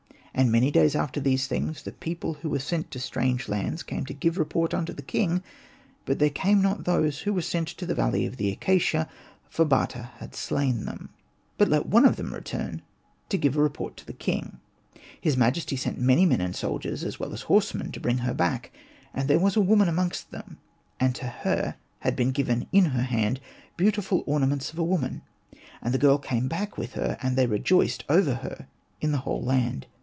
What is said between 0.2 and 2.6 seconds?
And many days after these things the people who were